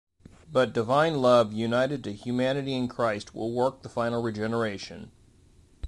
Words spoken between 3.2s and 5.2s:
will work the final regeneration.